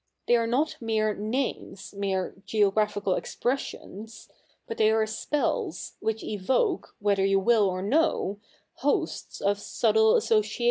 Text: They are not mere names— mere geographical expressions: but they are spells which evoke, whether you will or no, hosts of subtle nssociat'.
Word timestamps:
They 0.27 0.35
are 0.35 0.47
not 0.47 0.77
mere 0.81 1.13
names— 1.13 1.93
mere 1.95 2.33
geographical 2.47 3.13
expressions: 3.13 4.29
but 4.65 4.77
they 4.77 4.89
are 4.89 5.05
spells 5.05 5.93
which 5.99 6.23
evoke, 6.23 6.95
whether 6.97 7.23
you 7.23 7.39
will 7.39 7.69
or 7.69 7.83
no, 7.83 8.39
hosts 8.77 9.41
of 9.41 9.59
subtle 9.59 10.15
nssociat'. 10.15 10.59